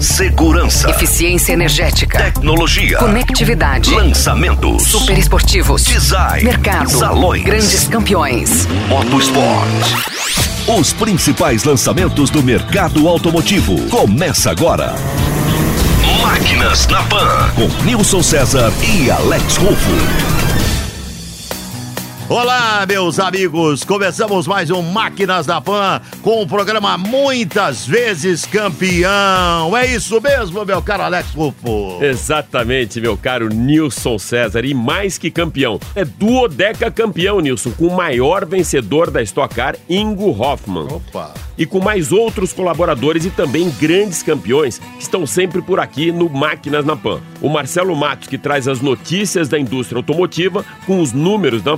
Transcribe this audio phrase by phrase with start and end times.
[0.00, 0.90] Segurança.
[0.90, 2.18] Eficiência energética.
[2.18, 2.98] Tecnologia.
[2.98, 3.90] Conectividade.
[3.94, 4.84] Lançamentos.
[4.84, 5.84] Super esportivos.
[5.84, 6.44] Design.
[6.44, 6.90] Mercado.
[6.90, 7.42] Salões.
[7.42, 8.66] Grandes campeões.
[8.88, 9.68] Motosport.
[10.78, 13.80] Os principais lançamentos do mercado automotivo.
[13.88, 14.94] Começa agora.
[16.22, 17.50] Máquinas na Pan.
[17.54, 20.47] Com Nilson César e Alex Rufo.
[22.30, 23.84] Olá, meus amigos!
[23.84, 29.74] Começamos mais um Máquinas da Pan com o programa Muitas Vezes Campeão.
[29.74, 32.04] É isso mesmo, meu caro Alex Rufo?
[32.04, 34.62] Exatamente, meu caro Nilson César.
[34.66, 39.76] E mais que campeão, é duodeca campeão, Nilson, com o maior vencedor da Stock Car,
[39.88, 40.86] Ingo Hoffman.
[40.86, 41.32] Opa!
[41.56, 46.28] E com mais outros colaboradores e também grandes campeões que estão sempre por aqui no
[46.28, 47.20] Máquinas na Pan.
[47.40, 51.76] O Marcelo Matos, que traz as notícias da indústria automotiva com os números da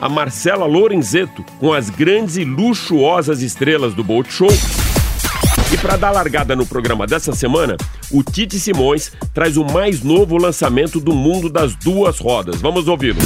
[0.00, 4.50] A Marcela Lorenzeto com as grandes e luxuosas estrelas do Bolt Show.
[5.72, 7.76] E para dar largada no programa dessa semana,
[8.10, 12.60] o Tite Simões traz o mais novo lançamento do mundo das duas rodas.
[12.60, 13.18] Vamos ouvi-lo.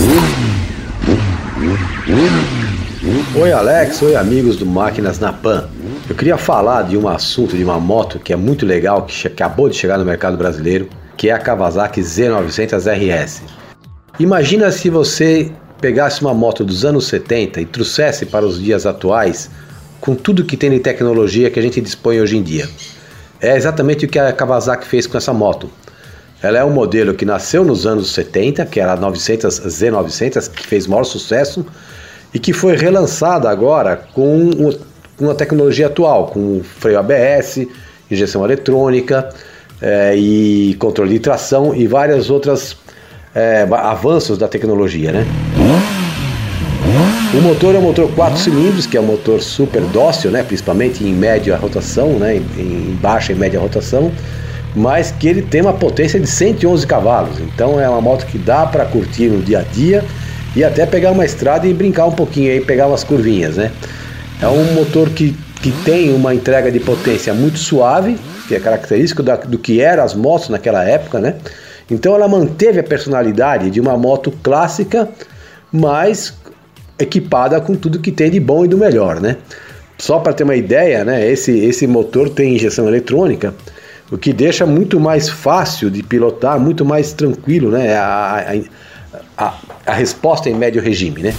[3.34, 5.69] Oi Alex, oi amigos do Máquinas na Pan.
[6.09, 9.69] Eu queria falar de um assunto de uma moto que é muito legal, que acabou
[9.69, 13.42] de chegar no mercado brasileiro, que é a Kawasaki Z900 RS.
[14.19, 19.51] Imagina se você pegasse uma moto dos anos 70 e trouxesse para os dias atuais
[20.01, 22.69] com tudo que tem de tecnologia que a gente dispõe hoje em dia.
[23.41, 25.70] É exatamente o que a Kawasaki fez com essa moto.
[26.43, 30.67] Ela é um modelo que nasceu nos anos 70, que era a 900 Z900, que
[30.67, 31.67] fez maior sucesso
[32.33, 34.51] e que foi relançada agora com,
[35.17, 37.67] com a tecnologia atual, com freio ABS,
[38.11, 39.29] injeção eletrônica
[39.81, 42.77] é, e controle de tração e várias outras
[43.34, 45.27] é, avanços da tecnologia, né?
[47.35, 50.43] O motor é um motor 4 cilindros, que é um motor super dócil, né?
[50.43, 52.37] principalmente em média rotação, né?
[52.37, 54.11] em baixa e média rotação,
[54.75, 57.39] mas que ele tem uma potência de 111 cavalos.
[57.39, 60.03] Então é uma moto que dá para curtir no dia a dia
[60.57, 63.57] e até pegar uma estrada e brincar um pouquinho aí, pegar umas curvinhas.
[63.57, 63.70] Né?
[64.41, 68.17] É um motor que, que tem uma entrega de potência muito suave,
[68.48, 71.35] que é característico da, do que eram as motos naquela época, né?
[71.91, 75.09] Então ela manteve a personalidade de uma moto clássica,
[75.73, 76.37] mas
[76.99, 79.37] equipada com tudo que tem de bom e do melhor, né?
[79.99, 81.29] Só para ter uma ideia, né?
[81.31, 83.55] Esse, esse motor tem injeção eletrônica,
[84.11, 87.97] o que deixa muito mais fácil de pilotar, muito mais tranquilo, né?
[87.97, 88.63] A,
[89.37, 89.55] a, a,
[89.87, 91.35] a resposta em médio regime, né?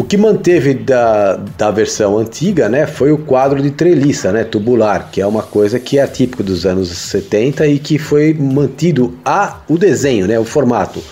[0.00, 5.10] O que manteve da, da versão antiga né, foi o quadro de treliça né, tubular,
[5.12, 9.58] que é uma coisa que é típico dos anos 70 e que foi mantido a
[9.68, 11.02] o desenho, né, o formato.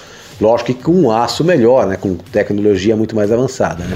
[0.41, 3.85] Lógico que com um aço melhor, né, com tecnologia muito mais avançada.
[3.85, 3.95] Né.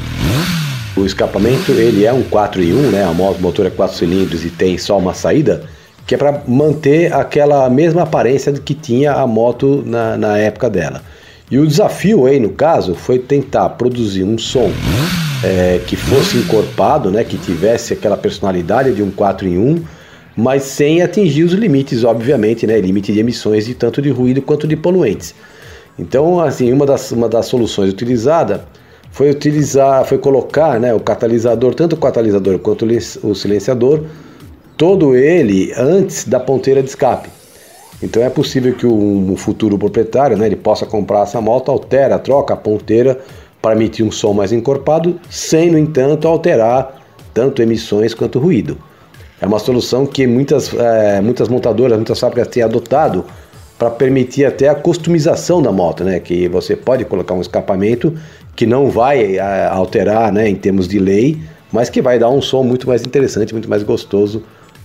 [0.94, 4.50] O escapamento ele é um 4 em 1, né, a motor é 4 cilindros e
[4.50, 5.64] tem só uma saída,
[6.06, 11.00] que é para manter aquela mesma aparência que tinha a moto na, na época dela.
[11.50, 14.70] E o desafio aí, no caso, foi tentar produzir um som
[15.42, 19.84] é, que fosse encorpado, né, que tivesse aquela personalidade de um 4 em 1,
[20.36, 24.66] mas sem atingir os limites, obviamente, né, limite de emissões de tanto de ruído quanto
[24.66, 25.34] de poluentes.
[25.98, 28.64] Então, assim, uma das, uma das soluções utilizada
[29.10, 32.86] foi utilizar, foi colocar, né, o catalisador, tanto o catalisador quanto
[33.22, 34.04] o silenciador,
[34.76, 37.28] todo ele antes da ponteira de escape.
[38.02, 42.54] Então é possível que um futuro proprietário né, ele possa comprar essa moto, altera, troca
[42.54, 43.20] a ponteira
[43.60, 47.00] para emitir um som mais encorpado, sem, no entanto, alterar
[47.32, 48.76] tanto emissões quanto ruído.
[49.40, 53.24] É uma solução que muitas, é, muitas montadoras, muitas fábricas têm adotado
[53.78, 56.20] para permitir até a customização da moto, né?
[56.20, 58.14] Que você pode colocar um escapamento
[58.54, 61.40] que não vai é, alterar, né, em termos de lei,
[61.72, 64.42] mas que vai dar um som muito mais interessante, muito mais gostoso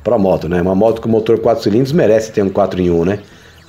[0.07, 0.61] para moto, né?
[0.61, 3.19] Uma moto com motor 4 cilindros merece ter um 4 em 1, né?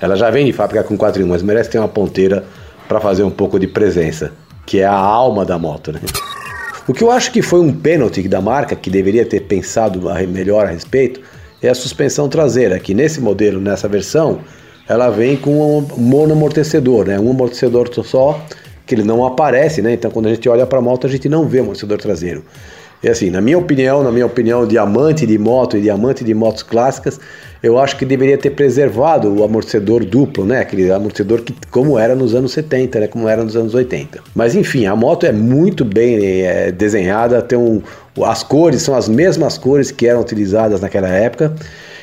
[0.00, 2.44] Ela já vem de fábrica com 4 em 1, mas merece ter uma ponteira
[2.87, 4.31] para fazer um pouco de presença,
[4.65, 6.00] que é a alma da moto, né?
[6.87, 10.65] O que eu acho que foi um pênalti da marca, que deveria ter pensado melhor
[10.65, 11.21] a respeito,
[11.60, 14.38] é a suspensão traseira, que nesse modelo, nessa versão,
[14.88, 17.19] ela vem com um monoamortecedor, né?
[17.19, 18.41] Um amortecedor só,
[18.87, 19.93] que ele não aparece, né?
[19.93, 22.44] Então quando a gente olha para a moto, a gente não vê amortecedor traseiro.
[23.02, 26.24] E assim, na minha opinião, na minha opinião de amante de moto e de amante
[26.24, 27.20] de motos clássicas,
[27.62, 30.60] eu acho que deveria ter preservado o amortecedor duplo, né?
[30.60, 33.06] Aquele amortecedor que como era nos anos 70, né?
[33.06, 34.20] Como era nos anos 80.
[34.34, 37.82] Mas enfim, a moto é muito bem é, desenhada, tem um,
[38.22, 41.52] as cores são as mesmas cores que eram utilizadas naquela época.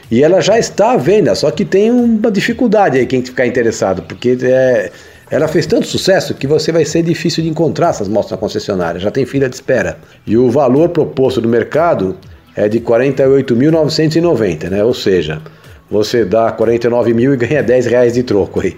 [0.09, 4.03] E ela já está à venda, só que tem uma dificuldade aí quem ficar interessado,
[4.03, 4.91] porque é,
[5.29, 8.99] ela fez tanto sucesso que você vai ser difícil de encontrar essas motos na concessionária,
[8.99, 9.97] já tem fila de espera.
[10.25, 12.15] E o valor proposto do mercado
[12.55, 14.83] é de 48.990, né?
[14.83, 15.41] Ou seja,
[15.89, 18.77] você dá 49 mil e ganha 10 reais de troco aí.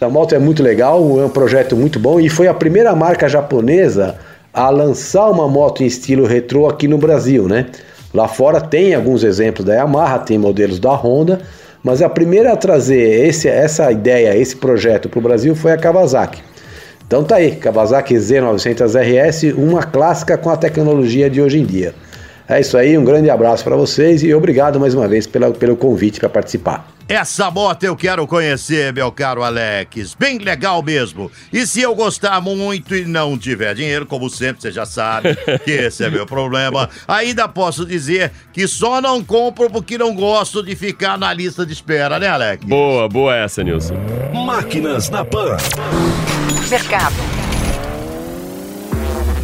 [0.00, 3.28] A moto é muito legal, é um projeto muito bom e foi a primeira marca
[3.28, 4.16] japonesa
[4.52, 7.66] a lançar uma moto em estilo retrô aqui no Brasil, né?
[8.14, 11.40] Lá fora tem alguns exemplos da Yamaha, tem modelos da Honda,
[11.82, 15.76] mas a primeira a trazer esse, essa ideia, esse projeto para o Brasil foi a
[15.76, 16.42] Kawasaki.
[17.06, 21.94] Então tá aí, Kawasaki Z900RS, uma clássica com a tecnologia de hoje em dia.
[22.48, 25.76] É isso aí, um grande abraço para vocês e obrigado mais uma vez pela, pelo
[25.76, 26.87] convite para participar.
[27.08, 30.12] Essa moto eu quero conhecer, meu caro Alex.
[30.12, 31.32] Bem legal mesmo.
[31.50, 35.34] E se eu gostar muito e não tiver dinheiro, como sempre, você já sabe
[35.64, 40.62] que esse é meu problema, ainda posso dizer que só não compro porque não gosto
[40.62, 42.66] de ficar na lista de espera, né, Alex?
[42.66, 43.96] Boa, boa essa, Nilson.
[44.34, 45.56] Máquinas na Pan.
[46.68, 47.37] Mercado.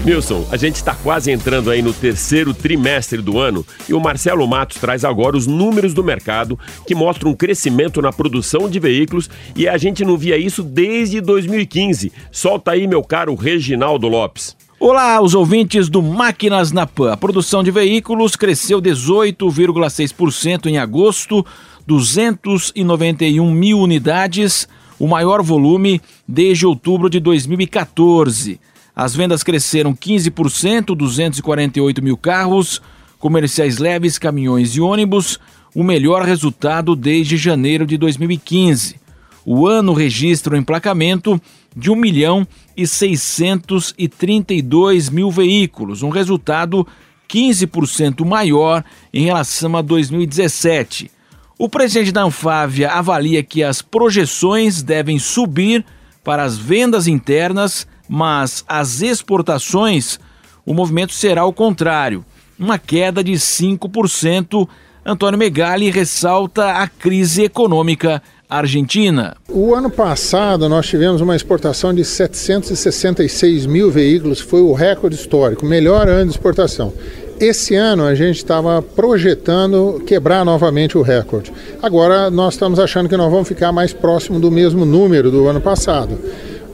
[0.04, 4.46] Nilson, a gente está quase entrando aí no terceiro trimestre do ano e o Marcelo
[4.46, 9.30] Matos traz agora os números do mercado que mostram um crescimento na produção de veículos
[9.56, 12.12] e a gente não via isso desde 2015.
[12.30, 14.54] Solta aí, meu caro Reginaldo Lopes.
[14.78, 17.14] Olá, os ouvintes do Máquinas na Pan.
[17.14, 21.46] A produção de veículos cresceu 18,6% em agosto,
[21.86, 24.68] 291 mil unidades,
[24.98, 25.98] o maior volume
[26.28, 28.60] desde outubro de 2014.
[28.94, 32.80] As vendas cresceram 15%, 248 mil carros,
[33.18, 35.40] comerciais leves, caminhões e ônibus,
[35.74, 39.02] o melhor resultado desde janeiro de 2015.
[39.44, 41.42] O ano registra o emplacamento
[41.76, 42.46] de 1 milhão
[42.76, 46.86] e 632 mil veículos, um resultado
[47.28, 48.82] 15% maior
[49.12, 51.10] em relação a 2017.
[51.58, 55.84] O presidente da Anfávia avalia que as projeções devem subir
[56.22, 60.20] para as vendas internas mas as exportações,
[60.64, 62.24] o movimento será o contrário,
[62.56, 64.68] uma queda de 5%.
[65.04, 69.36] Antônio Megali ressalta a crise econômica argentina.
[69.50, 75.66] O ano passado nós tivemos uma exportação de 766 mil veículos, foi o recorde histórico,
[75.66, 76.92] melhor ano de exportação.
[77.40, 81.52] Esse ano a gente estava projetando quebrar novamente o recorde.
[81.82, 85.60] Agora nós estamos achando que nós vamos ficar mais próximo do mesmo número do ano
[85.60, 86.16] passado.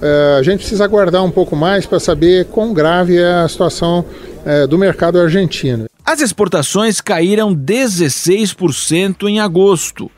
[0.02, 4.04] É, a gente precisa aguardar um pouco mais para saber quão grave é a situação
[4.44, 5.86] é, do mercado argentino.
[6.04, 10.10] As exportações caíram 16% em agosto.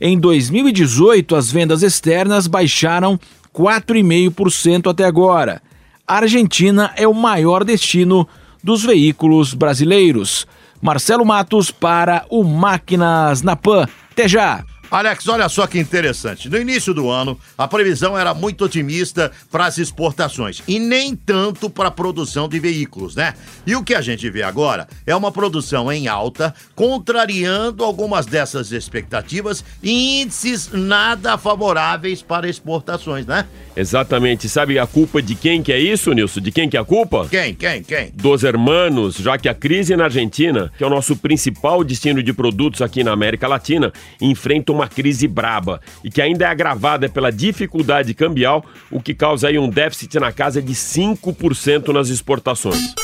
[0.00, 3.18] Em 2018, as vendas externas baixaram
[3.54, 5.60] 4,5% até agora.
[6.06, 8.28] A Argentina é o maior destino
[8.62, 10.46] dos veículos brasileiros.
[10.80, 13.86] Marcelo Matos para o Máquinas na Pan.
[14.10, 14.64] Até já!
[14.90, 16.48] Alex, olha só que interessante.
[16.48, 21.70] No início do ano, a previsão era muito otimista para as exportações e nem tanto
[21.70, 23.34] para a produção de veículos, né?
[23.64, 28.72] E o que a gente vê agora é uma produção em alta, contrariando algumas dessas
[28.72, 33.46] expectativas e índices nada favoráveis para exportações, né?
[33.76, 34.48] Exatamente.
[34.48, 36.40] Sabe a culpa de quem que é isso, Nilson?
[36.40, 37.28] De quem que é a culpa?
[37.30, 38.10] Quem, quem, quem?
[38.12, 42.32] Dos hermanos, já que a crise na Argentina, que é o nosso principal destino de
[42.32, 47.30] produtos aqui na América Latina, enfrenta uma crise braba e que ainda é agravada pela
[47.30, 52.94] dificuldade cambial, o que causa aí um déficit na casa de 5% nas exportações.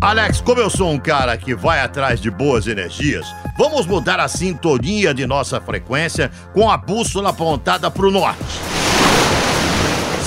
[0.00, 3.26] Alex, como eu sou um cara que vai atrás de boas energias,
[3.58, 8.69] vamos mudar a sintonia de nossa frequência com a bússola apontada para o norte.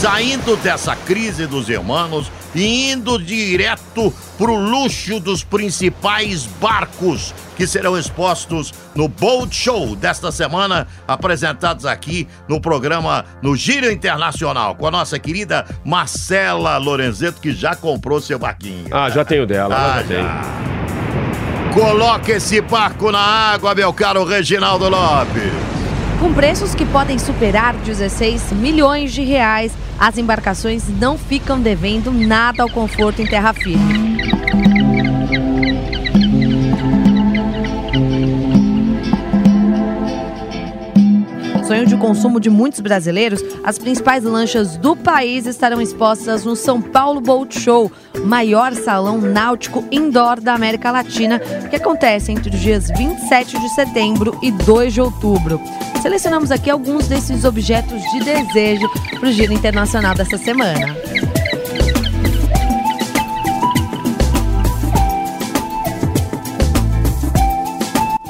[0.03, 7.97] Saindo dessa crise dos irmãos e indo direto pro luxo dos principais barcos que serão
[7.97, 14.91] expostos no Boat Show desta semana, apresentados aqui no programa no Giro Internacional, com a
[14.91, 18.87] nossa querida Marcela Lorenzeto, que já comprou seu barquinho.
[18.91, 21.73] Ah, já tenho dela, ah, já, já.
[21.73, 25.72] Coloque esse barco na água, meu caro Reginaldo Lopes.
[26.19, 32.63] Com preços que podem superar 16 milhões de reais, as embarcações não ficam devendo nada
[32.63, 34.72] ao conforto em terra firme.
[41.73, 46.79] Sonho de consumo de muitos brasileiros, as principais lanchas do país estarão expostas no São
[46.79, 47.91] Paulo Boat Show,
[48.25, 51.39] maior salão náutico indoor da América Latina,
[51.71, 55.59] que acontece entre os dias 27 de setembro e 2 de outubro.
[55.99, 58.87] Selecionamos aqui alguns desses objetos de desejo
[59.19, 60.95] para o Giro Internacional dessa semana.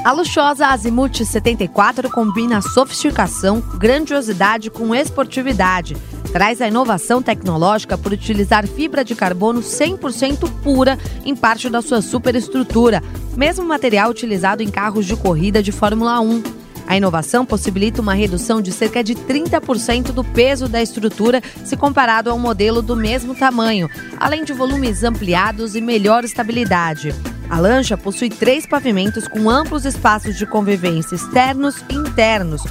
[0.03, 5.95] A luxuosa Azimuth 74 combina sofisticação, grandiosidade com esportividade.
[6.33, 12.01] traz a inovação tecnológica por utilizar fibra de carbono 100% pura em parte da sua
[12.01, 13.01] superestrutura,
[13.37, 16.43] mesmo material utilizado em carros de corrida de Fórmula 1.
[16.85, 22.29] A inovação possibilita uma redução de cerca de 30% do peso da estrutura se comparado
[22.29, 27.15] a um modelo do mesmo tamanho, além de volumes ampliados e melhor estabilidade.
[27.49, 32.61] A lancha possui três pavimentos com amplos espaços de convivência externos e internos,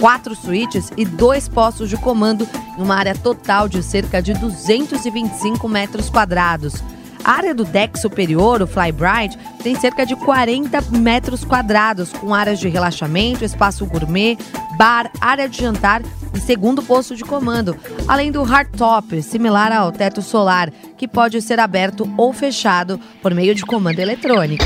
[0.00, 5.68] quatro suítes e dois postos de comando em uma área total de cerca de 225
[5.68, 6.82] metros quadrados.
[7.24, 12.58] A área do deck superior, o Flybright, tem cerca de 40 metros quadrados, com áreas
[12.58, 14.36] de relaxamento, espaço gourmet,
[14.76, 16.02] bar, área de jantar
[16.34, 17.76] e segundo posto de comando,
[18.08, 23.54] além do hardtop, similar ao teto solar, que pode ser aberto ou fechado por meio
[23.54, 24.64] de comando eletrônico.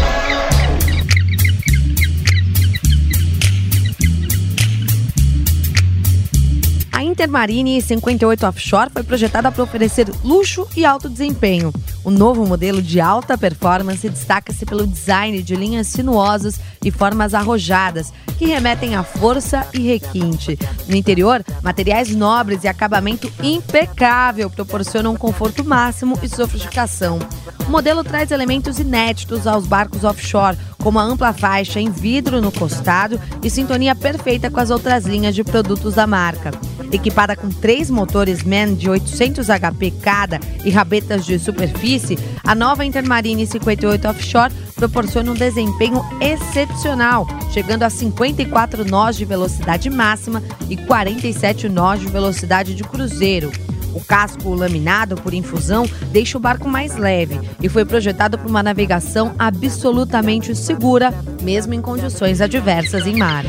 [7.16, 11.72] Intermarine 58 Offshore foi projetada para oferecer luxo e alto desempenho.
[12.04, 18.12] O novo modelo de alta performance destaca-se pelo design de linhas sinuosas e formas arrojadas,
[18.36, 20.58] que remetem à força e requinte.
[20.86, 27.18] No interior, materiais nobres e acabamento impecável proporcionam conforto máximo e sofisticação.
[27.66, 32.52] O modelo traz elementos inéditos aos barcos offshore, como a ampla faixa em vidro no
[32.52, 36.50] costado e sintonia perfeita com as outras linhas de produtos da marca.
[36.92, 42.84] Equipada com três motores MAN de 800 HP cada e rabetas de superfície, a nova
[42.84, 50.76] Intermarine 58 Offshore proporciona um desempenho excepcional, chegando a 54 nós de velocidade máxima e
[50.76, 53.50] 47 nós de velocidade de cruzeiro.
[53.96, 58.62] O casco laminado por infusão deixa o barco mais leve e foi projetado para uma
[58.62, 63.44] navegação absolutamente segura, mesmo em condições adversas em mar.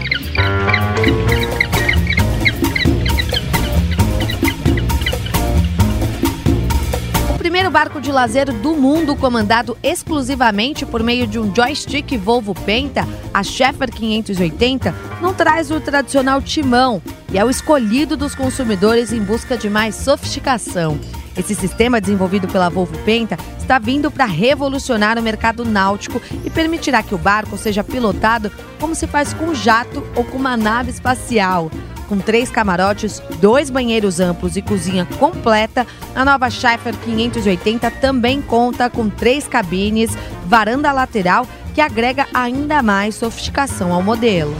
[7.68, 13.06] Primeiro barco de lazer do mundo comandado exclusivamente por meio de um joystick Volvo Penta,
[13.34, 19.22] a Sheffer 580, não traz o tradicional timão e é o escolhido dos consumidores em
[19.22, 20.98] busca de mais sofisticação.
[21.36, 27.04] Esse sistema desenvolvido pela Volvo Penta está vindo para revolucionar o mercado náutico e permitirá
[27.04, 30.92] que o barco seja pilotado como se faz com um jato ou com uma nave
[30.92, 31.70] espacial.
[32.08, 35.86] Com três camarotes, dois banheiros amplos e cozinha completa,
[36.16, 41.46] a nova Schiffer 580 também conta com três cabines, varanda lateral,
[41.76, 44.56] que agrega ainda mais sofisticação ao modelo.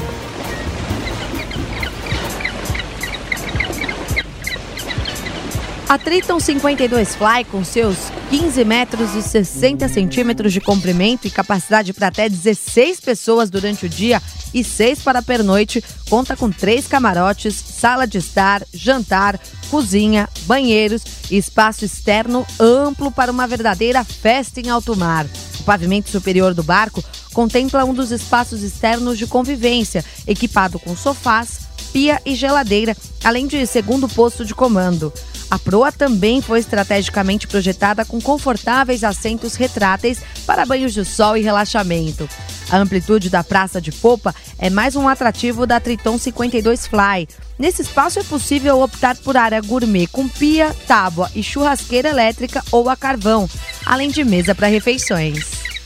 [5.90, 7.96] A Triton 52 Fly, com seus
[8.30, 13.90] 15 metros e 60 centímetros de comprimento e capacidade para até 16 pessoas durante o
[13.90, 14.22] dia
[14.54, 19.40] e 6 para a pernoite, conta com três camarotes, sala de estar, jantar,
[19.72, 25.26] cozinha, banheiros e espaço externo amplo para uma verdadeira festa em alto mar.
[25.58, 27.02] O pavimento superior do barco
[27.34, 31.60] contempla um dos espaços externos de convivência, equipado com sofás,
[31.94, 35.14] pia e geladeira, além de segundo posto de comando.
[35.50, 41.42] A proa também foi estrategicamente projetada com confortáveis assentos retráteis para banhos de sol e
[41.42, 42.28] relaxamento.
[42.70, 47.30] A amplitude da praça de popa é mais um atrativo da Triton 52 Fly.
[47.58, 52.90] Nesse espaço é possível optar por área gourmet com pia, tábua e churrasqueira elétrica ou
[52.90, 53.50] a carvão,
[53.86, 55.46] além de mesa para refeições.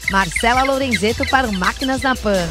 [0.09, 2.49] Marcela Lorenzeto para o Máquinas na Pan.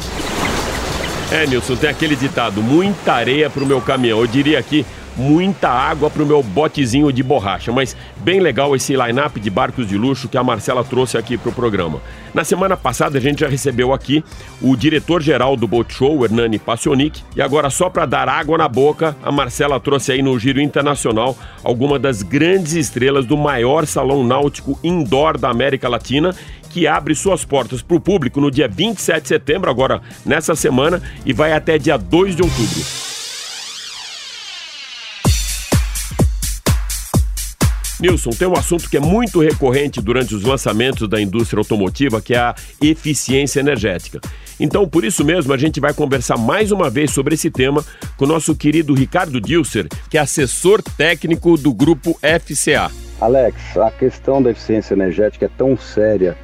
[1.29, 4.19] É, Nilson, tem aquele ditado: muita areia para o meu caminhão.
[4.19, 7.71] Eu diria aqui muita água para o meu botezinho de borracha.
[7.71, 11.49] Mas bem legal esse line-up de barcos de luxo que a Marcela trouxe aqui para
[11.49, 12.01] o programa.
[12.33, 14.23] Na semana passada a gente já recebeu aqui
[14.61, 19.15] o diretor-geral do Boat Show, Hernani Passionik, e agora só para dar água na boca,
[19.21, 24.79] a Marcela trouxe aí no Giro Internacional algumas das grandes estrelas do maior salão náutico
[24.83, 26.33] indoor da América Latina
[26.69, 31.01] que abre suas portas para o público no dia 27 de setembro, agora nessa semana,
[31.25, 33.10] e vai até dia 2 de outubro.
[38.01, 42.33] Nilson, tem um assunto que é muito recorrente durante os lançamentos da indústria automotiva, que
[42.33, 44.19] é a eficiência energética.
[44.59, 47.85] Então, por isso mesmo, a gente vai conversar mais uma vez sobre esse tema
[48.17, 52.91] com o nosso querido Ricardo Dilser, que é assessor técnico do grupo FCA.
[53.19, 56.35] Alex, a questão da eficiência energética é tão séria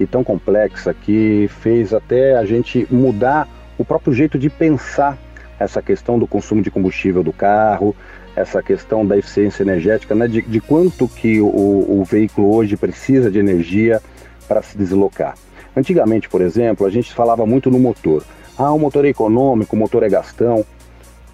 [0.00, 3.48] e tão complexa que fez até a gente mudar
[3.78, 5.16] o próprio jeito de pensar
[5.58, 7.94] essa questão do consumo de combustível do carro,
[8.36, 13.30] essa questão da eficiência energética, né, de, de quanto que o, o veículo hoje precisa
[13.30, 14.00] de energia
[14.46, 15.34] para se deslocar.
[15.74, 18.22] Antigamente, por exemplo, a gente falava muito no motor.
[18.56, 20.64] Ah, o motor é econômico, o motor é gastão.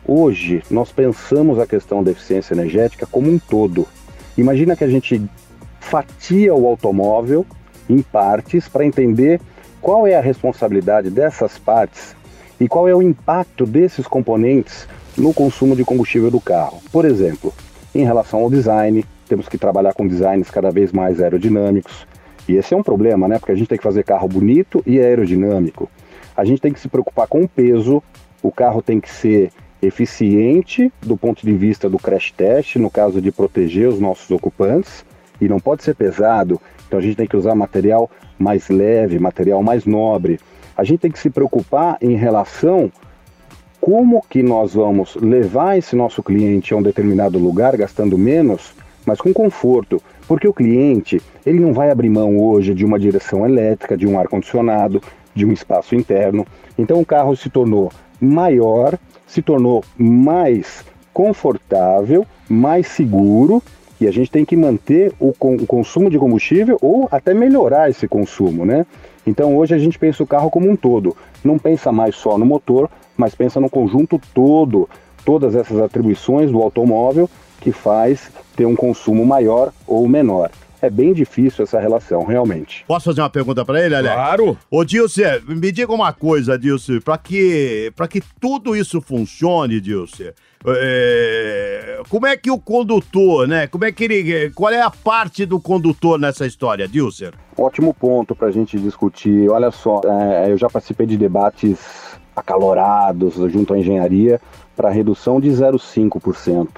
[0.07, 3.87] Hoje, nós pensamos a questão da eficiência energética como um todo.
[4.39, 5.23] Imagina que a gente
[5.79, 7.45] fatia o automóvel
[7.89, 9.41] em partes para entender
[9.81, 12.17] qual é a responsabilidade dessas partes
[12.59, 16.81] e qual é o impacto desses componentes no consumo de combustível do carro.
[16.91, 17.53] Por exemplo,
[17.95, 22.07] em relação ao design, temos que trabalhar com designs cada vez mais aerodinâmicos.
[22.49, 23.39] E esse é um problema, né?
[23.39, 25.91] Porque a gente tem que fazer carro bonito e aerodinâmico.
[26.37, 28.03] A gente tem que se preocupar com o peso,
[28.43, 33.21] o carro tem que ser eficiente do ponto de vista do crash test, no caso
[33.21, 35.05] de proteger os nossos ocupantes,
[35.41, 39.63] e não pode ser pesado, então a gente tem que usar material mais leve, material
[39.63, 40.39] mais nobre.
[40.77, 42.93] A gente tem que se preocupar em relação
[43.83, 48.73] como que nós vamos levar esse nosso cliente a um determinado lugar gastando menos,
[49.05, 53.45] mas com conforto, porque o cliente, ele não vai abrir mão hoje de uma direção
[53.45, 55.03] elétrica, de um ar condicionado,
[55.35, 56.47] de um espaço interno.
[56.79, 58.97] Então o carro se tornou maior,
[59.27, 63.61] se tornou mais confortável, mais seguro
[64.03, 68.09] e a gente tem que manter o, o, consumo de combustível ou até melhorar esse
[68.09, 68.85] consumo, né?
[69.25, 72.45] Então hoje a gente pensa o carro como um todo, não pensa mais só no
[72.45, 74.89] motor, mas pensa no conjunto todo,
[75.25, 77.31] todas essas atribuições do automóvel
[77.61, 80.51] que faz ter um consumo maior ou menor.
[80.83, 82.85] É bem difícil essa relação, realmente.
[82.89, 84.13] Posso fazer uma pergunta para ele, Alex?
[84.13, 84.59] Claro.
[84.69, 90.35] Ô, Dilce, me diga uma coisa, Dilce, para que, que tudo isso funcione, Dilce,
[90.67, 93.69] é, como é que o condutor, né?
[93.69, 94.51] Como é que ele.
[94.51, 97.33] Qual é a parte do condutor nessa história, Dilcer?
[97.57, 99.49] Ótimo ponto para a gente discutir.
[99.51, 104.41] Olha só, é, eu já participei de debates acalorados junto à engenharia
[104.75, 106.69] para redução de 0,5%.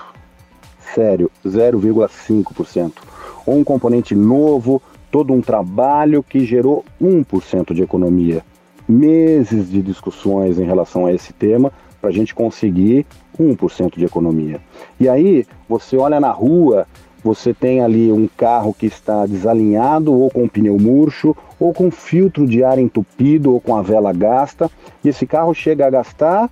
[0.94, 3.13] Sério, 0,5%.
[3.46, 8.42] Ou um componente novo, todo um trabalho que gerou 1% de economia.
[8.88, 13.06] Meses de discussões em relação a esse tema para a gente conseguir
[13.38, 14.60] 1% de economia.
[14.98, 16.86] E aí, você olha na rua,
[17.22, 22.46] você tem ali um carro que está desalinhado, ou com pneu murcho, ou com filtro
[22.46, 24.70] de ar entupido, ou com a vela gasta,
[25.02, 26.50] e esse carro chega a gastar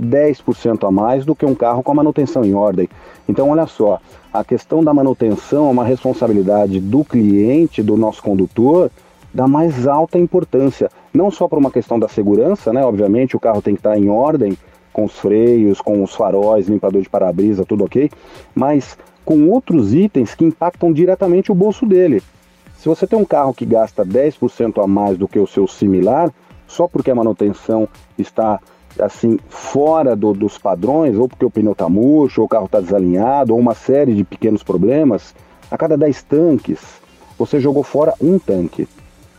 [0.00, 2.88] 10% a mais do que um carro com a manutenção em ordem.
[3.28, 4.00] Então, olha só,
[4.32, 8.90] a questão da manutenção é uma responsabilidade do cliente, do nosso condutor,
[9.32, 10.90] da mais alta importância.
[11.12, 12.84] Não só por uma questão da segurança, né?
[12.84, 14.56] Obviamente, o carro tem que estar em ordem,
[14.92, 18.08] com os freios, com os faróis, limpador de para-brisa, tudo ok,
[18.54, 22.22] mas com outros itens que impactam diretamente o bolso dele.
[22.76, 26.30] Se você tem um carro que gasta 10% a mais do que o seu similar,
[26.66, 28.60] só porque a manutenção está
[28.98, 32.80] assim fora do, dos padrões, ou porque o pneu está murcho, ou o carro está
[32.80, 35.34] desalinhado, ou uma série de pequenos problemas,
[35.70, 36.80] a cada 10 tanques
[37.38, 38.88] você jogou fora um tanque.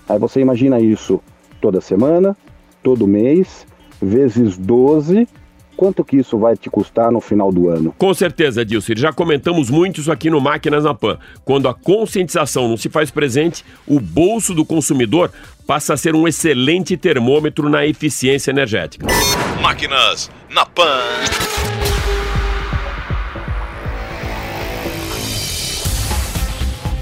[0.08, 1.22] Aí você imagina isso
[1.62, 2.36] toda semana,
[2.84, 3.66] todo mês,
[4.02, 5.28] vezes 12,
[5.76, 7.94] quanto que isso vai te custar no final do ano?
[7.98, 8.98] Com certeza, Dilcir.
[8.98, 11.18] Já comentamos muito isso aqui no Máquinas na Pan.
[11.44, 15.32] Quando a conscientização não se faz presente, o bolso do consumidor
[15.66, 19.08] passa a ser um excelente termômetro na eficiência energética.
[19.62, 21.02] Máquinas na Pan.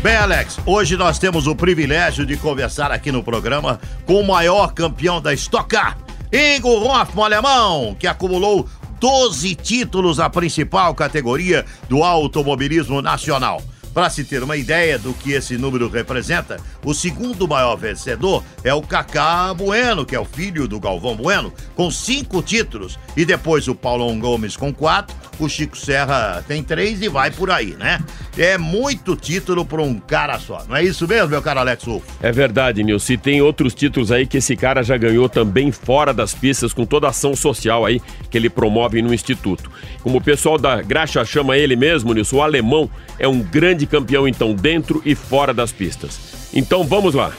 [0.01, 4.73] Bem, Alex, hoje nós temos o privilégio de conversar aqui no programa com o maior
[4.73, 5.97] campeão da Stock Car,
[6.31, 8.67] Ingo Hoffmann Alemão, que acumulou
[8.99, 13.61] 12 títulos na principal categoria do automobilismo nacional.
[13.93, 18.73] Para se ter uma ideia do que esse número representa, o segundo maior vencedor é
[18.73, 23.67] o Kaká Bueno, que é o filho do Galvão Bueno, com cinco títulos, e depois
[23.67, 27.99] o Paulão Gomes com quatro, o Chico Serra tem três e vai por aí, né?
[28.37, 32.07] É muito título para um cara só, não é isso mesmo, meu caro Alex Wolff?
[32.21, 33.13] É verdade, Nilson.
[33.13, 36.85] E tem outros títulos aí que esse cara já ganhou também fora das pistas, com
[36.85, 38.01] toda a ação social aí
[38.31, 39.69] que ele promove no Instituto.
[40.01, 44.27] Como o pessoal da Graxa chama ele mesmo, Nilson, o alemão é um grande campeão,
[44.27, 46.49] então, dentro e fora das pistas.
[46.53, 47.31] Então vamos lá.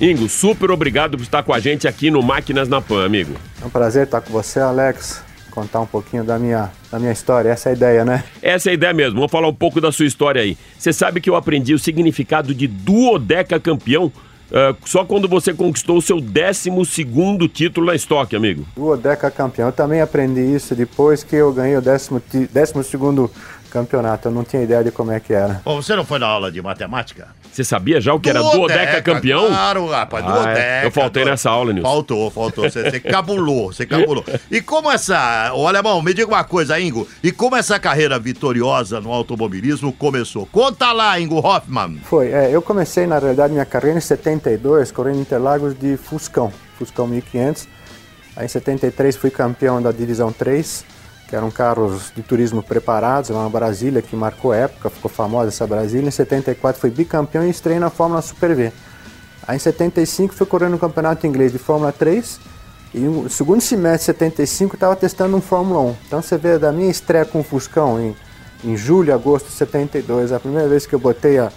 [0.00, 3.34] Ingo, super obrigado por estar com a gente aqui no Máquinas na Pan, amigo.
[3.62, 5.24] É um prazer estar com você, Alex.
[5.50, 7.48] Contar um pouquinho da minha, da minha história.
[7.48, 8.22] Essa é a ideia, né?
[8.42, 9.14] Essa é a ideia mesmo.
[9.14, 10.58] Vamos falar um pouco da sua história aí.
[10.78, 14.12] Você sabe que eu aprendi o significado de duodeca campeão
[14.50, 16.70] Uh, só quando você conquistou o seu 12
[17.52, 18.66] título na estoque, amigo.
[18.76, 19.68] Duodeca campeão.
[19.68, 22.10] Eu também aprendi isso depois que eu ganhei o 12
[23.70, 24.28] campeonato.
[24.28, 25.60] Eu não tinha ideia de como é que era.
[25.64, 27.28] Bom, você não foi na aula de matemática?
[27.56, 29.46] Você sabia já o que duodeca, era duodeca campeão?
[29.46, 30.60] Claro, rapaz, ah, duodeca.
[30.60, 30.84] É.
[30.84, 31.30] Eu faltei duodeca.
[31.30, 31.88] nessa aula, Nilson.
[31.88, 32.64] Faltou, faltou.
[32.70, 34.22] Você, você cabulou, você cabulou.
[34.50, 35.54] E como essa.
[35.54, 37.08] Ô, Alemão, me diga uma coisa, Ingo.
[37.22, 40.44] E como essa carreira vitoriosa no automobilismo começou?
[40.44, 41.98] Conta lá, Ingo Hoffman.
[42.04, 47.06] Foi, é, eu comecei, na realidade, minha carreira em 72, correndo Interlagos de Fuscão, Fuscão
[47.06, 47.68] 1500.
[48.36, 50.84] Aí em 73 fui campeão da divisão 3,
[51.28, 56.08] que eram carros de turismo preparados, uma Brasília que marcou época, ficou famosa essa Brasília.
[56.08, 58.72] Em 74 fui bicampeão e estrei na Fórmula Super V.
[59.46, 62.40] Aí em 75 fui correndo no Campeonato Inglês de Fórmula 3
[62.94, 65.96] e no segundo semestre de 75 estava testando um Fórmula 1.
[66.06, 68.16] Então você vê da minha estreia com o Fuscão em,
[68.64, 71.50] em julho, agosto de 72, a primeira vez que eu botei a,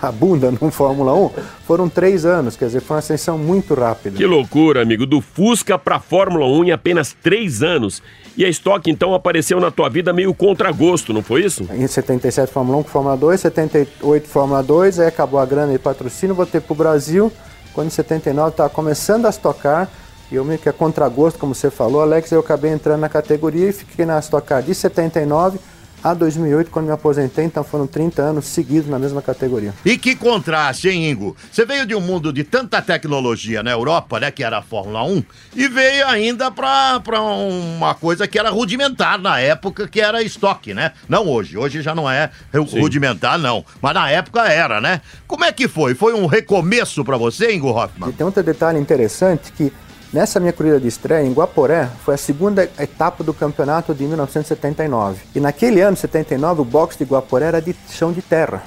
[0.00, 1.30] a bunda no Fórmula 1,
[1.66, 4.16] foram três anos, quer dizer, foi uma ascensão muito rápida.
[4.16, 5.06] Que loucura, amigo.
[5.06, 8.02] Do Fusca pra Fórmula 1 em apenas três anos.
[8.36, 11.66] E a Stock então apareceu na tua vida meio contra gosto, não foi isso?
[11.72, 15.78] Em 77 Fórmula 1 com Fórmula 2, 78 Fórmula 2, aí acabou a grana e
[15.78, 17.32] patrocínio, voltei pro Brasil,
[17.72, 19.88] quando em 79 estava começando a estocar,
[20.32, 23.08] e eu meio que é contra gosto, como você falou, Alex, eu acabei entrando na
[23.08, 25.58] categoria e fiquei na Stock Car de 79
[26.04, 29.72] a 2008, quando me aposentei, então foram 30 anos seguidos na mesma categoria.
[29.82, 31.34] E que contraste, hein, Ingo?
[31.50, 35.02] Você veio de um mundo de tanta tecnologia na Europa, né, que era a Fórmula
[35.02, 35.24] 1,
[35.56, 40.74] e veio ainda pra, pra uma coisa que era rudimentar na época, que era estoque,
[40.74, 40.92] né?
[41.08, 42.80] Não hoje, hoje já não é Sim.
[42.80, 43.64] rudimentar, não.
[43.80, 45.00] Mas na época era, né?
[45.26, 45.94] Como é que foi?
[45.94, 48.10] Foi um recomeço pra você, Ingo Hoffman?
[48.10, 49.72] E tem outro detalhe interessante que
[50.14, 55.20] nessa minha corrida de estreia em Guaporé foi a segunda etapa do campeonato de 1979.
[55.34, 58.62] E naquele ano, 79, o box de Guaporé era de chão de terra.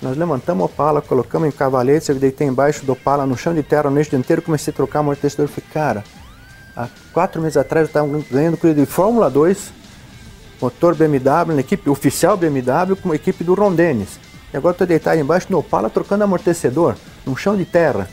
[0.00, 3.62] Nós levantamos o pala, colocamos em cavalete, eu deitei embaixo do pala no chão de
[3.62, 5.46] terra o mês inteiro, comecei a trocar amortecedor.
[5.46, 6.04] Falei, cara,
[6.74, 9.70] há quatro meses atrás eu estava ganhando corrida de Fórmula 2,
[10.58, 14.18] motor BMW, na equipe oficial BMW com a equipe do Ron Dennis.
[14.54, 18.08] E agora estou deitado embaixo no Opala trocando amortecedor, num chão de terra.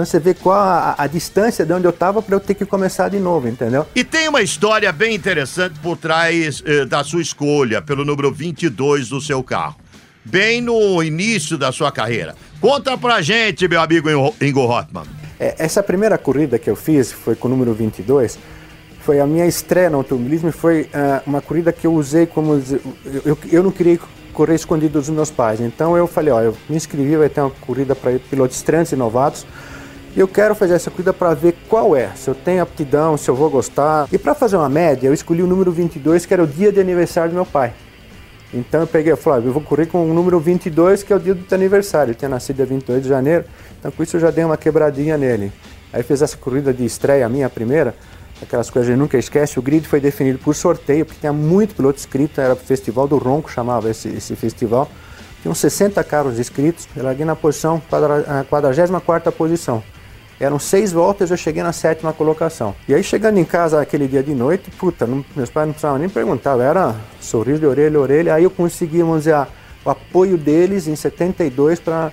[0.00, 2.64] Então você vê qual a, a distância de onde eu estava para eu ter que
[2.64, 3.84] começar de novo, entendeu?
[3.94, 9.10] E tem uma história bem interessante por trás eh, da sua escolha pelo número 22
[9.10, 9.76] do seu carro.
[10.24, 12.34] Bem no início da sua carreira.
[12.62, 14.08] Conta pra gente, meu amigo
[14.40, 15.04] Ingo- Hoffman.
[15.38, 18.38] É, essa primeira corrida que eu fiz, foi com o número 22,
[19.02, 22.54] foi a minha estreia no automobilismo e foi ah, uma corrida que eu usei como...
[22.54, 23.98] eu, eu, eu não queria
[24.32, 27.50] correr escondido dos meus pais, então eu falei, ó, eu me inscrevi, vai ter uma
[27.50, 29.44] corrida para pilotos estreantes e novatos,
[30.16, 33.34] eu quero fazer essa corrida para ver qual é, se eu tenho aptidão, se eu
[33.34, 34.08] vou gostar.
[34.12, 36.80] E para fazer uma média, eu escolhi o número 22, que era o dia de
[36.80, 37.72] aniversário do meu pai.
[38.52, 41.20] Então eu peguei, eu falei, eu vou correr com o número 22, que é o
[41.20, 42.10] dia do teu aniversário.
[42.10, 43.44] Ele tinha nascido dia 28 de janeiro,
[43.78, 45.52] então com isso eu já dei uma quebradinha nele.
[45.92, 47.94] Aí fiz essa corrida de estreia, a minha primeira,
[48.42, 49.58] aquelas coisas que a gente nunca esquece.
[49.58, 53.16] O grid foi definido por sorteio, porque tinha muito piloto inscrito, era o Festival do
[53.18, 54.90] Ronco, chamava esse, esse festival.
[55.42, 59.82] Tinham 60 carros inscritos, eu larguei na posição, quadra- a 44 posição.
[60.40, 62.74] Eram seis voltas, eu cheguei na sétima colocação.
[62.88, 65.98] E aí, chegando em casa aquele dia de noite, puta, não- meus pais não precisavam
[65.98, 68.34] nem perguntar, era sorriso de orelha a orelha.
[68.34, 69.46] Aí eu consegui, vamos dizer, a-
[69.84, 72.10] o apoio deles em 72 para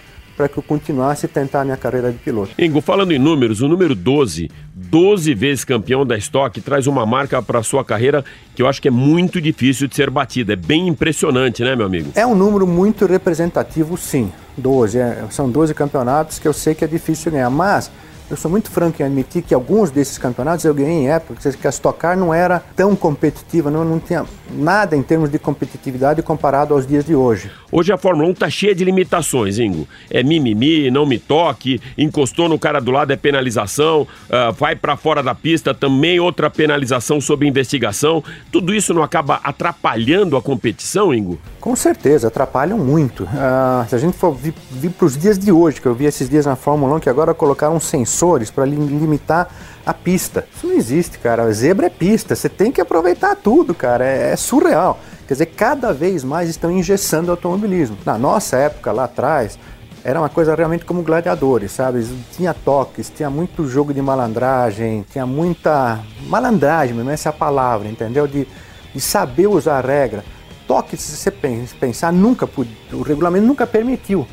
[0.52, 2.52] que eu continuasse a tentar a minha carreira de piloto.
[2.60, 7.42] Ingo, falando em números, o número 12, 12 vezes campeão da Stock, traz uma marca
[7.42, 10.52] para sua carreira que eu acho que é muito difícil de ser batida.
[10.54, 12.12] É bem impressionante, né, meu amigo?
[12.14, 14.32] É um número muito representativo, sim.
[14.58, 14.98] 12.
[15.00, 17.50] é, são 12 campeonatos que eu sei que é difícil ganhar.
[17.50, 17.90] Mas
[18.30, 21.66] eu sou muito franco em admitir que alguns desses campeonatos eu ganhei em épocas que
[21.66, 26.22] a Stock Car não era tão competitiva, não, não tinha nada em termos de competitividade
[26.22, 27.50] comparado aos dias de hoje.
[27.72, 29.88] Hoje a Fórmula 1 tá cheia de limitações, Ingo.
[30.10, 34.98] É mimimi, não me toque, encostou no cara do lado é penalização, ah, vai para
[34.98, 38.24] fora da pista também outra penalização sob investigação.
[38.52, 41.40] Tudo isso não acaba atrapalhando a competição, Ingo?
[41.60, 43.28] Com certeza, atrapalham muito.
[43.34, 44.54] Ah, se a gente for vir,
[44.92, 47.34] para os dias de hoje, que eu vi esses dias na Fórmula 1, que agora
[47.34, 47.80] colocaram
[48.18, 49.48] sensores para limitar
[49.86, 50.46] a pista.
[50.56, 51.50] Isso não existe, cara.
[51.54, 54.04] Zebra é pista, você tem que aproveitar tudo, cara.
[54.06, 55.00] É, é surreal.
[55.28, 57.98] Quer dizer, cada vez mais estão engessando o automobilismo.
[58.06, 59.60] Na nossa época, lá atrás,
[60.04, 62.06] era uma coisa realmente como gladiadores, sabe?
[62.32, 67.88] Tinha toques, tinha muito jogo de malandragem, tinha muita malandragem, mesmo essa é a palavra,
[67.88, 68.26] entendeu?
[68.26, 68.48] De,
[68.94, 70.24] de saber usar a regra.
[70.66, 72.50] Toque, se você pen- pensar, nunca
[72.92, 74.28] o regulamento nunca permitiu.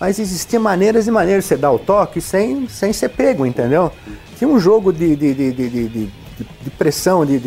[0.00, 3.90] Mas existiam maneiras e maneiras de você dar o toque sem, sem ser pego, entendeu?
[4.36, 7.38] Tinha um jogo de, de, de, de, de, pressão, de,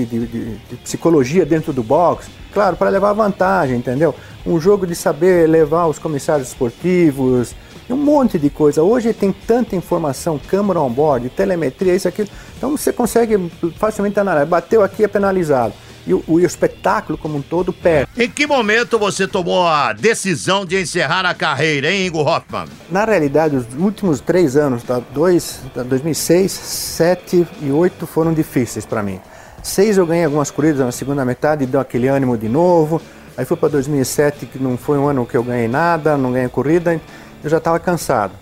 [0.84, 4.14] psicologia dentro do box, claro, para levar vantagem, entendeu?
[4.46, 7.56] Um jogo de saber levar os comissários esportivos,
[7.90, 8.84] um monte de coisa.
[8.84, 12.30] Hoje tem tanta informação, câmera on board, telemetria, isso, aquilo.
[12.58, 14.46] Então você consegue facilmente analisar.
[14.46, 15.74] Bateu aqui é penalizado.
[16.06, 18.10] E o, o espetáculo como um todo perde.
[18.18, 22.66] Em que momento você tomou a decisão de encerrar a carreira, hein, Ingo Hoffman?
[22.90, 25.02] Na realidade, os últimos três anos, tá?
[25.14, 25.84] Dois, tá?
[25.84, 29.20] 2006, 7 e 8 foram difíceis para mim.
[29.64, 33.00] Seis eu ganhei algumas corridas na segunda metade, deu aquele ânimo de novo.
[33.38, 36.50] Aí foi para 2007, que não foi um ano que eu ganhei nada, não ganhei
[36.50, 37.00] corrida,
[37.44, 38.34] eu já estava cansado.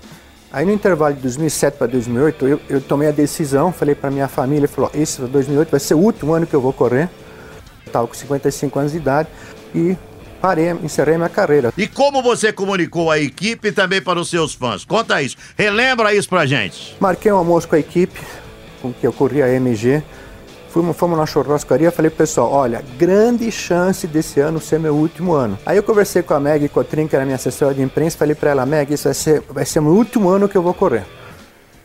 [0.52, 4.28] Aí no intervalo de 2007 para 2008, eu, eu, tomei a decisão, falei para minha
[4.28, 7.08] família, falou, esse 2008 vai ser o último ano que eu vou correr.
[7.90, 9.28] Estava com 55 anos de idade
[9.74, 9.98] e
[10.42, 11.74] parei, encerrei minha carreira.
[11.78, 14.86] E como você comunicou a equipe também para os seus fãs?
[14.86, 16.96] Conta isso, relembra isso pra gente.
[17.00, 18.20] Marquei um almoço com a equipe,
[18.82, 20.02] com que eu corri a MG.
[20.70, 25.58] Fomos, fomos na churrascaria, falei pessoal, olha, grande chance desse ano ser meu último ano.
[25.66, 28.52] Aí eu conversei com a Meg Cotrim, que era minha assessora de imprensa, falei para
[28.52, 31.06] ela, Meg, isso vai ser, vai ser meu último ano que eu vou correr.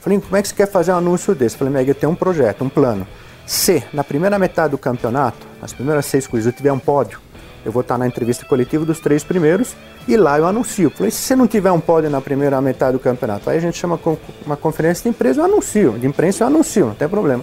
[0.01, 1.57] Falei, como é que você quer fazer um anúncio desse?
[1.57, 3.09] Falei, Meg, eu tenho um projeto, um plano.
[3.47, 7.21] Se na primeira metade do campeonato, nas primeiras seis coisas, eu tiver um pódio,
[7.65, 9.75] eu vou estar na entrevista coletiva dos três primeiros
[10.07, 10.91] e lá eu anuncio.
[10.91, 13.79] Falei, se você não tiver um pódio na primeira metade do campeonato, aí a gente
[13.79, 13.99] chama
[14.45, 15.93] uma conferência de empresa, eu anuncio.
[15.99, 17.43] De imprensa eu anuncio, não tem problema.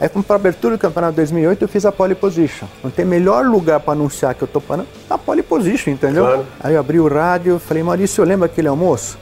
[0.00, 2.66] Aí, para a abertura do campeonato 2008, eu fiz a pole position.
[2.82, 6.24] Não tem melhor lugar para anunciar que eu tô parando a pole position, entendeu?
[6.24, 6.46] Claro.
[6.58, 9.16] Aí eu abri o rádio, falei, Maurício, lembra aquele almoço?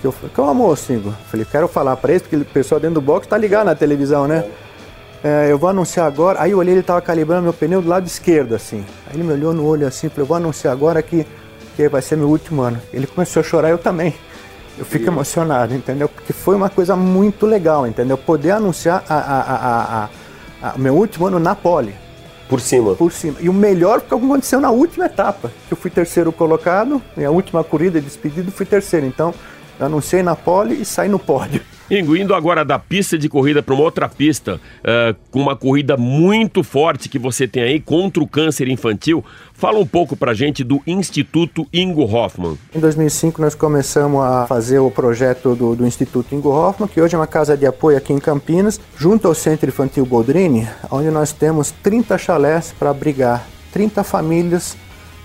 [0.00, 1.12] Que eu falei, qual almoço, Igor?
[1.30, 4.26] Falei, quero falar para eles, porque o pessoal dentro do box tá ligado na televisão,
[4.26, 4.38] né?
[4.38, 4.50] É,
[5.50, 6.40] eu vou anunciar agora.
[6.42, 8.84] Aí eu olhei, ele estava calibrando meu pneu do lado esquerdo, assim.
[9.06, 11.26] Aí ele me olhou no olho assim, falei, eu vou anunciar agora que,
[11.76, 12.80] que vai ser meu último ano.
[12.92, 14.14] Ele começou a chorar, eu também.
[14.78, 16.08] Eu fico emocionado, entendeu?
[16.08, 18.16] Porque foi uma coisa muito legal, entendeu?
[18.16, 20.02] Poder anunciar a, a,
[20.62, 21.94] a, a meu último ano na pole.
[22.48, 22.94] Por cima?
[22.94, 23.36] Por cima.
[23.40, 27.62] E o melhor porque aconteceu na última etapa, que eu fui terceiro colocado, minha última
[27.62, 29.06] corrida de despedida fui terceiro.
[29.06, 29.32] Então,
[29.84, 31.60] anunciei na pole e saí no pódio.
[31.90, 35.94] Ingo, indo agora da pista de corrida para uma outra pista, uh, com uma corrida
[35.94, 40.64] muito forte que você tem aí contra o câncer infantil, fala um pouco para gente
[40.64, 42.56] do Instituto Ingo Hoffman.
[42.74, 47.14] Em 2005 nós começamos a fazer o projeto do, do Instituto Ingo Hoffman, que hoje
[47.14, 51.32] é uma casa de apoio aqui em Campinas, junto ao Centro Infantil Boldrini, onde nós
[51.32, 54.78] temos 30 chalés para abrigar 30 famílias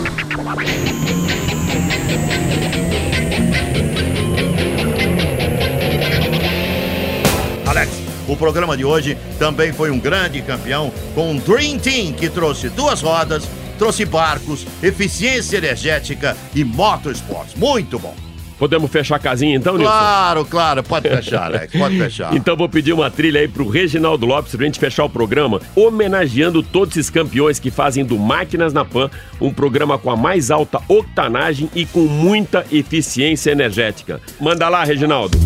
[7.65, 7.91] Alex,
[8.27, 12.67] o programa de hoje também foi um grande campeão com um Dream Team que trouxe
[12.69, 13.47] duas rodas,
[13.79, 17.55] trouxe barcos, eficiência energética e motorsports.
[17.55, 18.15] Muito bom.
[18.63, 19.91] Podemos fechar a casinha então, Nilson?
[19.91, 22.33] Claro, claro, pode fechar, Alex, pode fechar.
[22.33, 26.63] então vou pedir uma trilha aí pro Reginaldo Lopes pra gente fechar o programa, homenageando
[26.63, 29.09] todos esses campeões que fazem do Máquinas na Pan
[29.41, 34.21] um programa com a mais alta octanagem e com muita eficiência energética.
[34.39, 35.37] Manda lá, Reginaldo.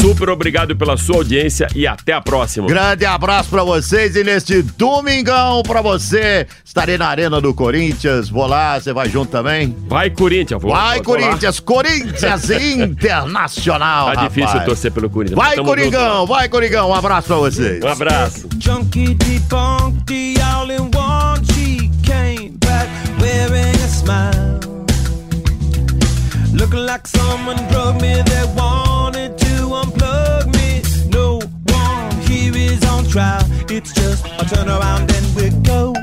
[0.00, 2.66] Super obrigado pela sua audiência e até a próxima.
[2.66, 6.46] Grande abraço para vocês e neste domingão para você.
[6.64, 8.28] Estarei na Arena do Corinthians.
[8.28, 9.74] Vou lá, você vai junto também?
[9.86, 10.60] Vai, Corinthians.
[10.60, 11.58] Vou, vai, vou Corinthians.
[11.58, 11.64] Lá.
[11.64, 14.06] Corinthians Internacional.
[14.06, 14.34] Tá rapaz.
[14.34, 15.36] difícil torcer pelo Corinthians.
[15.36, 16.20] Vai, Coringão.
[16.20, 16.26] Junto.
[16.26, 16.90] Vai, Coringão.
[16.90, 17.82] Um abraço para vocês.
[17.82, 18.48] Um abraço.
[18.58, 19.16] Junkie
[20.42, 21.44] all in one.
[21.52, 22.88] She came back
[23.20, 24.60] wearing a smile.
[26.52, 28.73] Looking like someone drug me that wanted
[33.14, 33.44] crowd.
[33.70, 35.93] It's just a turnaround and we're going.